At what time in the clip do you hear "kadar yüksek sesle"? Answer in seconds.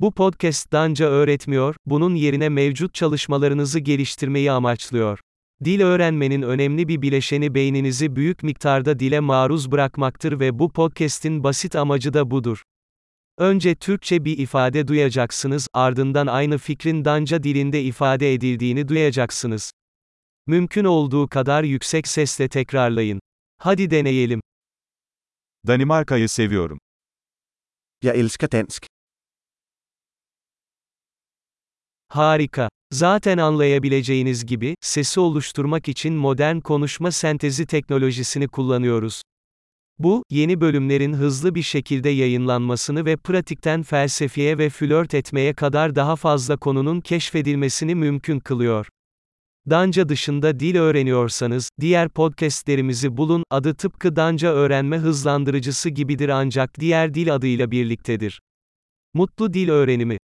21.28-22.48